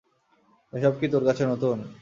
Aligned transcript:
এসব 0.73 0.93
কী 0.99 1.07
তোর 1.07 1.23
কাছে 1.25 1.43
নতুন। 1.45 1.77